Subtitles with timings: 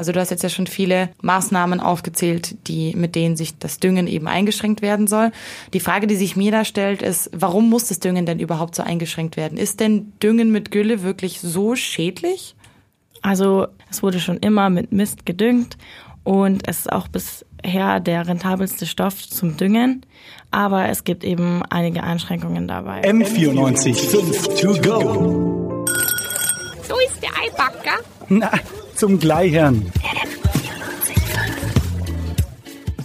[0.00, 4.06] Also du hast jetzt ja schon viele Maßnahmen aufgezählt, die, mit denen sich das Düngen
[4.06, 5.32] eben eingeschränkt werden soll.
[5.72, 8.84] Die Frage, die sich mir da stellt, ist, warum muss das Düngen denn überhaupt so
[8.84, 9.58] eingeschränkt werden?
[9.58, 12.54] Ist denn Düngen mit Gülle wirklich so schädlich?
[13.22, 15.76] Also es wurde schon immer mit Mist gedüngt
[16.22, 20.06] und es ist auch bisher der rentabelste Stoff zum Düngen.
[20.52, 23.02] Aber es gibt eben einige Einschränkungen dabei.
[23.02, 25.84] M94 5 to go.
[26.86, 27.98] So ist der Eibacker.
[28.28, 28.50] Na,
[28.94, 29.90] zum Gleichern.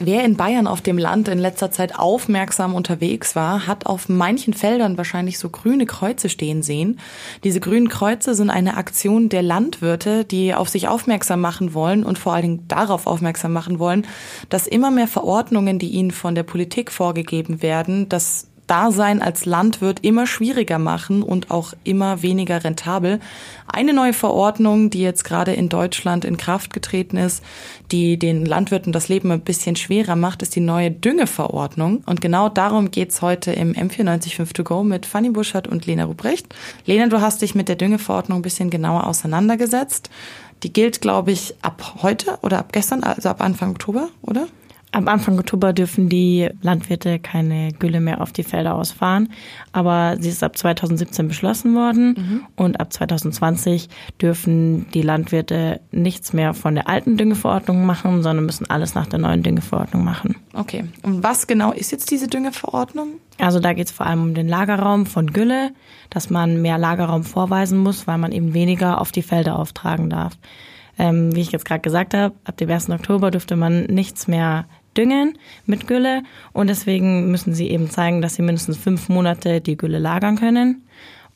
[0.00, 4.54] Wer in Bayern auf dem Land in letzter Zeit aufmerksam unterwegs war, hat auf manchen
[4.54, 7.00] Feldern wahrscheinlich so grüne Kreuze stehen sehen.
[7.42, 12.16] Diese grünen Kreuze sind eine Aktion der Landwirte, die auf sich aufmerksam machen wollen und
[12.16, 14.06] vor allen Dingen darauf aufmerksam machen wollen,
[14.50, 20.04] dass immer mehr Verordnungen, die ihnen von der Politik vorgegeben werden, das Dasein als Landwirt
[20.04, 23.18] immer schwieriger machen und auch immer weniger rentabel.
[23.66, 27.42] Eine neue Verordnung, die jetzt gerade in Deutschland in Kraft getreten ist,
[27.90, 32.02] die den Landwirten das Leben ein bisschen schwerer macht, ist die neue Düngeverordnung.
[32.06, 36.54] Und genau darum geht's heute im M945 to go mit Fanny Buschert und Lena Ruprecht.
[36.86, 40.10] Lena, du hast dich mit der Düngeverordnung ein bisschen genauer auseinandergesetzt.
[40.62, 44.48] Die gilt, glaube ich, ab heute oder ab gestern, also ab Anfang Oktober, oder?
[44.90, 49.28] Ab Anfang Oktober dürfen die Landwirte keine Gülle mehr auf die Felder ausfahren,
[49.72, 52.46] aber sie ist ab 2017 beschlossen worden mhm.
[52.56, 58.70] und ab 2020 dürfen die Landwirte nichts mehr von der alten Düngeverordnung machen, sondern müssen
[58.70, 60.36] alles nach der neuen Düngeverordnung machen.
[60.54, 60.84] Okay.
[61.02, 63.08] Und was genau ist jetzt diese Düngeverordnung?
[63.38, 65.70] Also da geht es vor allem um den Lagerraum von Gülle,
[66.08, 70.32] dass man mehr Lagerraum vorweisen muss, weil man eben weniger auf die Felder auftragen darf.
[70.98, 72.90] Ähm, wie ich jetzt gerade gesagt habe, ab dem 1.
[72.90, 74.66] Oktober dürfte man nichts mehr
[74.98, 79.76] düngen mit Gülle und deswegen müssen sie eben zeigen, dass sie mindestens fünf Monate die
[79.76, 80.82] Gülle lagern können.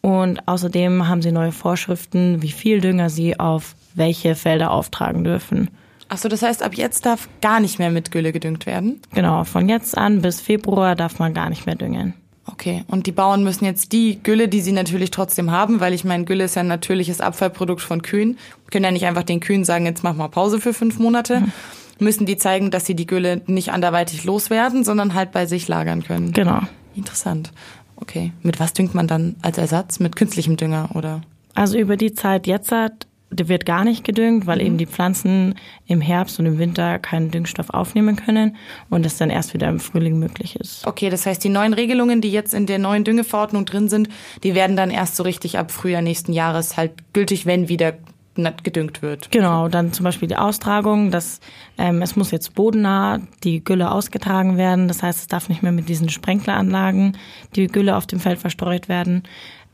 [0.00, 5.68] Und außerdem haben sie neue Vorschriften, wie viel Dünger sie auf welche Felder auftragen dürfen.
[6.08, 9.00] Achso, das heißt, ab jetzt darf gar nicht mehr mit Gülle gedüngt werden?
[9.12, 12.14] Genau, von jetzt an bis Februar darf man gar nicht mehr düngen.
[12.46, 16.04] Okay, und die Bauern müssen jetzt die Gülle, die sie natürlich trotzdem haben, weil ich
[16.04, 18.38] meine, Gülle ist ja ein natürliches Abfallprodukt von Kühen,
[18.72, 21.40] können ja nicht einfach den Kühen sagen, jetzt mach mal Pause für fünf Monate.
[21.40, 21.52] Mhm
[22.00, 26.02] müssen die zeigen, dass sie die Gülle nicht anderweitig loswerden, sondern halt bei sich lagern
[26.02, 26.32] können.
[26.32, 26.60] Genau.
[26.94, 27.52] Interessant.
[27.96, 28.32] Okay.
[28.42, 30.00] Mit was düngt man dann als Ersatz?
[30.00, 31.20] Mit künstlichem Dünger oder?
[31.54, 34.66] Also über die Zeit jetzt hat, wird gar nicht gedüngt, weil mhm.
[34.66, 35.54] eben die Pflanzen
[35.86, 38.56] im Herbst und im Winter keinen Düngstoff aufnehmen können
[38.88, 40.86] und es dann erst wieder im Frühling möglich ist.
[40.86, 44.08] Okay, das heißt, die neuen Regelungen, die jetzt in der neuen Düngeverordnung drin sind,
[44.42, 47.94] die werden dann erst so richtig ab Frühjahr nächsten Jahres halt gültig, wenn wieder
[48.34, 49.30] gedüngt wird.
[49.30, 51.40] Genau, dann zum Beispiel die Austragung, dass
[51.78, 54.88] ähm, es muss jetzt bodennah die Gülle ausgetragen werden.
[54.88, 57.16] Das heißt, es darf nicht mehr mit diesen Sprenkleranlagen
[57.56, 59.24] die Gülle auf dem Feld verstreut werden.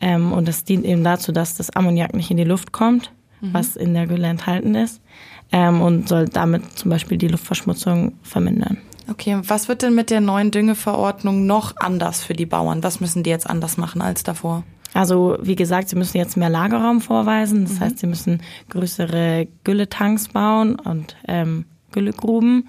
[0.00, 3.54] Ähm, und das dient eben dazu, dass das Ammoniak nicht in die Luft kommt, mhm.
[3.54, 5.00] was in der Gülle enthalten ist,
[5.52, 8.78] ähm, und soll damit zum Beispiel die Luftverschmutzung vermindern.
[9.08, 12.82] Okay, was wird denn mit der neuen Düngeverordnung noch anders für die Bauern?
[12.82, 14.64] Was müssen die jetzt anders machen als davor?
[14.96, 17.64] Also wie gesagt, sie müssen jetzt mehr Lagerraum vorweisen.
[17.64, 17.80] Das mhm.
[17.80, 22.68] heißt, sie müssen größere Gülletanks bauen und ähm, Güllegruben.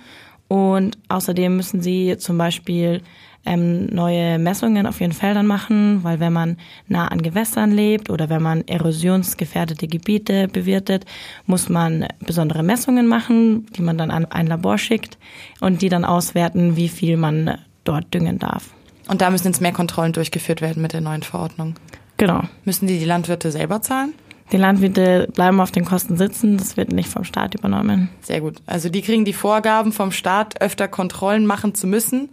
[0.50, 3.02] Und außerdem müssen sie zum Beispiel
[3.46, 6.58] ähm, neue Messungen auf ihren Feldern machen, weil wenn man
[6.90, 11.06] nah an Gewässern lebt oder wenn man erosionsgefährdete Gebiete bewirtet,
[11.46, 15.18] muss man besondere Messungen machen, die man dann an ein Labor schickt
[15.62, 18.72] und die dann auswerten, wie viel man dort düngen darf.
[19.08, 21.76] Und da müssen jetzt mehr Kontrollen durchgeführt werden mit der neuen Verordnung.
[22.18, 22.42] Genau.
[22.66, 24.14] Müssen die die Landwirte selber zahlen?
[24.52, 28.10] Die Landwirte bleiben auf den Kosten sitzen, das wird nicht vom Staat übernommen.
[28.22, 28.58] Sehr gut.
[28.66, 32.30] Also die kriegen die Vorgaben vom Staat, öfter Kontrollen machen zu müssen,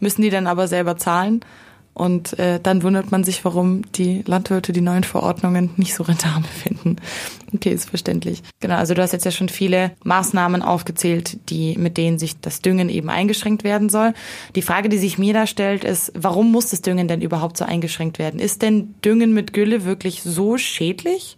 [0.00, 1.40] müssen die dann aber selber zahlen.
[1.98, 6.48] Und äh, dann wundert man sich, warum die Landwirte die neuen Verordnungen nicht so rentabel
[6.48, 6.96] finden.
[7.52, 8.42] Okay, ist verständlich.
[8.60, 12.62] Genau, also du hast jetzt ja schon viele Maßnahmen aufgezählt, die mit denen sich das
[12.62, 14.14] Düngen eben eingeschränkt werden soll.
[14.54, 17.64] Die Frage, die sich mir da stellt, ist, warum muss das Düngen denn überhaupt so
[17.64, 18.38] eingeschränkt werden?
[18.38, 21.36] Ist denn Düngen mit Gülle wirklich so schädlich?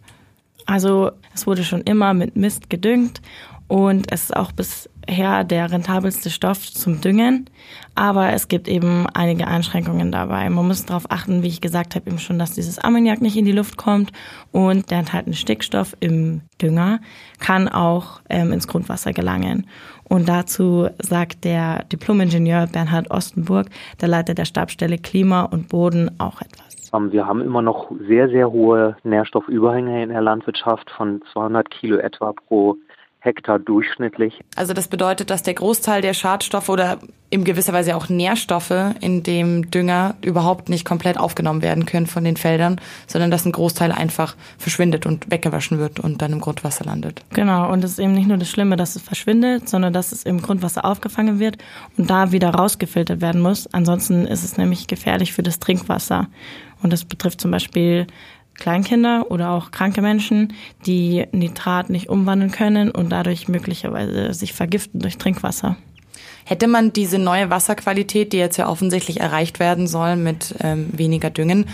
[0.66, 3.22] Also es wurde schon immer mit Mist gedüngt
[3.70, 7.48] und es ist auch bisher der rentabelste Stoff zum Düngen.
[7.94, 10.50] Aber es gibt eben einige Einschränkungen dabei.
[10.50, 13.44] Man muss darauf achten, wie ich gesagt habe, eben schon, dass dieses Ammoniak nicht in
[13.44, 14.10] die Luft kommt
[14.50, 16.98] und der enthaltene Stickstoff im Dünger
[17.38, 19.68] kann auch ähm, ins Grundwasser gelangen.
[20.02, 23.68] Und dazu sagt der Diplomingenieur Bernhard Ostenburg,
[24.00, 26.90] der Leiter der Stabstelle Klima und Boden, auch etwas.
[26.92, 31.98] Ähm, wir haben immer noch sehr, sehr hohe Nährstoffüberhänge in der Landwirtschaft von 200 Kilo
[31.98, 32.76] etwa pro
[33.20, 34.40] Hektar durchschnittlich.
[34.56, 39.22] Also das bedeutet, dass der Großteil der Schadstoffe oder in gewisser Weise auch Nährstoffe in
[39.22, 43.92] dem Dünger überhaupt nicht komplett aufgenommen werden können von den Feldern, sondern dass ein Großteil
[43.92, 47.22] einfach verschwindet und weggewaschen wird und dann im Grundwasser landet.
[47.32, 50.24] Genau, und es ist eben nicht nur das Schlimme, dass es verschwindet, sondern dass es
[50.24, 51.58] im Grundwasser aufgefangen wird
[51.96, 53.72] und da wieder rausgefiltert werden muss.
[53.72, 56.26] Ansonsten ist es nämlich gefährlich für das Trinkwasser.
[56.82, 58.06] Und das betrifft zum Beispiel
[58.60, 60.52] Kleinkinder oder auch kranke Menschen,
[60.86, 65.76] die Nitrat nicht umwandeln können und dadurch möglicherweise sich vergiften durch Trinkwasser.
[66.44, 71.30] Hätte man diese neue Wasserqualität, die jetzt ja offensichtlich erreicht werden soll mit ähm, weniger
[71.30, 71.66] Düngen,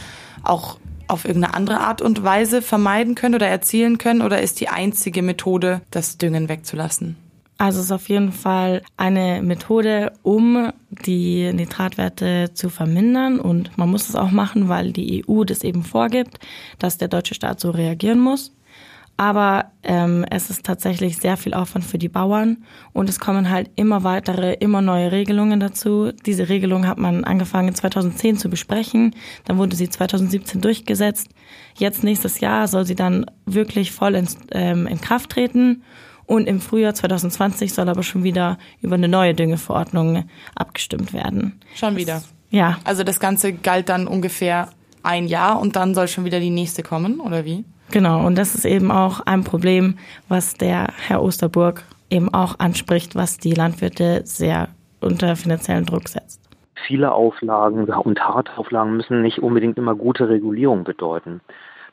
[0.42, 0.78] auch
[1.08, 4.22] auf irgendeine andere Art und Weise vermeiden können oder erzielen können?
[4.22, 7.16] Oder ist die einzige Methode, das Düngen wegzulassen?
[7.58, 13.40] Also es ist auf jeden Fall eine Methode, um die Nitratwerte zu vermindern.
[13.40, 16.38] Und man muss es auch machen, weil die EU das eben vorgibt,
[16.78, 18.52] dass der deutsche Staat so reagieren muss.
[19.18, 23.70] Aber ähm, es ist tatsächlich sehr viel Aufwand für die Bauern und es kommen halt
[23.74, 26.12] immer weitere, immer neue Regelungen dazu.
[26.26, 29.14] Diese Regelung hat man angefangen 2010 zu besprechen,
[29.46, 31.30] dann wurde sie 2017 durchgesetzt.
[31.78, 35.82] Jetzt nächstes Jahr soll sie dann wirklich voll in, ähm, in Kraft treten
[36.26, 40.25] und im Frühjahr 2020 soll aber schon wieder über eine neue Düngeverordnung
[40.55, 41.61] abgestimmt werden.
[41.75, 42.23] Schon wieder.
[42.50, 42.78] Ja.
[42.84, 44.70] Also das Ganze galt dann ungefähr
[45.02, 47.64] ein Jahr und dann soll schon wieder die nächste kommen, oder wie?
[47.93, 49.96] Genau, und das ist eben auch ein Problem,
[50.28, 54.69] was der Herr Osterburg eben auch anspricht, was die Landwirte sehr
[55.00, 56.40] unter finanziellen Druck setzt.
[56.87, 61.40] Viele Auflagen und harte Auflagen müssen nicht unbedingt immer gute Regulierung bedeuten.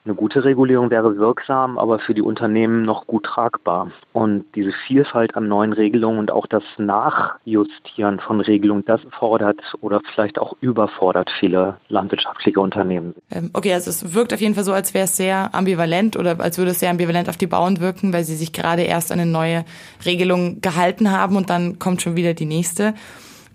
[0.06, 3.90] Eine gute Regulierung wäre wirksam, aber für die Unternehmen noch gut tragbar.
[4.12, 10.02] Und diese Vielfalt an neuen Regelungen und auch das Nachjustieren von Regelungen, das fordert oder
[10.14, 13.16] vielleicht auch überfordert viele landwirtschaftliche Unternehmen.
[13.32, 16.38] Ähm, okay, also es wirkt auf jeden Fall so, als wäre es sehr ambivalent oder
[16.42, 19.26] als würde es sehr ambivalent auf die Bauern wirken, weil sie sich gerade erst eine
[19.26, 19.64] neue
[20.06, 22.94] Regelung gehalten haben und dann kommt schon wieder die nächste.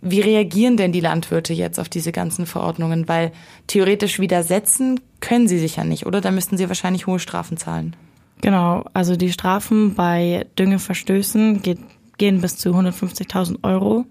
[0.00, 3.09] Wie reagieren denn die Landwirte jetzt auf diese ganzen Verordnungen?
[3.09, 3.33] Weil
[3.67, 6.21] theoretisch widersetzen können sie sich ja nicht, oder?
[6.21, 7.97] Da müssten sie wahrscheinlich hohe Strafen zahlen.
[8.41, 11.79] Genau, also die Strafen bei Düngeverstößen geht,
[12.19, 14.05] gehen bis zu 150.000 Euro.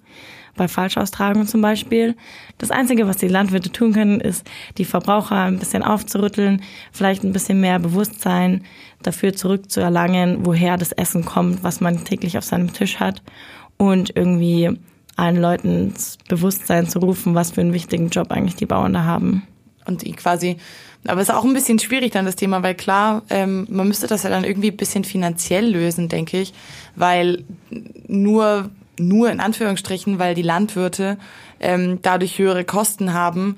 [0.58, 2.16] Bei Falschaustragungen zum Beispiel.
[2.58, 4.46] Das Einzige, was die Landwirte tun können, ist,
[4.80, 8.64] die Verbraucher ein bisschen aufzurütteln, vielleicht ein bisschen mehr Bewusstsein
[9.04, 13.22] dafür zurückzuerlangen, woher das Essen kommt, was man täglich auf seinem Tisch hat
[13.78, 14.80] und irgendwie
[15.18, 19.04] allen Leuten ins Bewusstsein zu rufen, was für einen wichtigen Job eigentlich die Bauern da
[19.04, 19.44] haben.
[19.86, 20.58] Und die quasi,
[21.06, 24.08] aber es ist auch ein bisschen schwierig dann das Thema, weil klar, ähm, man müsste
[24.08, 26.54] das ja dann irgendwie ein bisschen finanziell lösen, denke ich,
[26.96, 27.46] weil
[28.08, 28.70] nur,
[29.00, 31.18] nur in Anführungsstrichen, weil die Landwirte
[31.60, 33.56] ähm, dadurch höhere Kosten haben,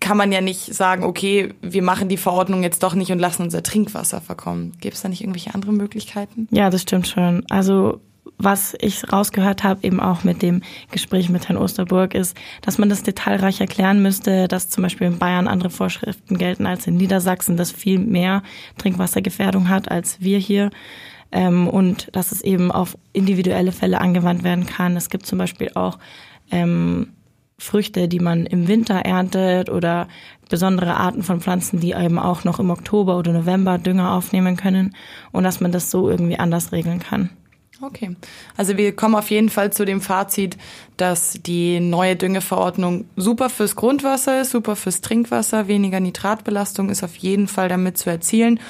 [0.00, 3.42] kann man ja nicht sagen, okay, wir machen die Verordnung jetzt doch nicht und lassen
[3.42, 4.72] unser Trinkwasser verkommen.
[4.80, 6.48] Gibt es da nicht irgendwelche andere Möglichkeiten?
[6.50, 7.44] Ja, das stimmt schon.
[7.48, 8.00] Also
[8.38, 12.88] was ich rausgehört habe, eben auch mit dem Gespräch mit Herrn Osterburg, ist, dass man
[12.88, 17.56] das detailreich erklären müsste, dass zum Beispiel in Bayern andere Vorschriften gelten als in Niedersachsen,
[17.56, 18.42] das viel mehr
[18.78, 20.70] Trinkwassergefährdung hat als wir hier.
[21.32, 24.96] Ähm, und dass es eben auf individuelle Fälle angewandt werden kann.
[24.96, 25.98] Es gibt zum Beispiel auch
[26.52, 27.08] ähm,
[27.58, 30.08] Früchte, die man im Winter erntet oder
[30.48, 34.94] besondere Arten von Pflanzen, die eben auch noch im Oktober oder November Dünger aufnehmen können
[35.32, 37.30] und dass man das so irgendwie anders regeln kann.
[37.82, 38.16] Okay.
[38.56, 40.56] Also wir kommen auf jeden Fall zu dem Fazit,
[40.96, 47.16] dass die neue Düngeverordnung super fürs Grundwasser ist, super fürs Trinkwasser, weniger Nitratbelastung ist auf
[47.16, 48.60] jeden Fall damit zu erzielen.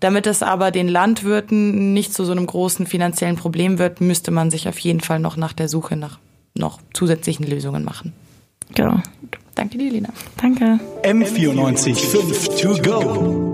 [0.00, 4.50] Damit es aber den Landwirten nicht zu so einem großen finanziellen Problem wird, müsste man
[4.50, 6.18] sich auf jeden Fall noch nach der Suche nach
[6.54, 8.12] noch zusätzlichen Lösungen machen.
[8.74, 9.00] Genau.
[9.54, 10.10] Danke dir, Lina.
[10.36, 10.80] Danke.
[11.02, 13.45] M94 5 to go.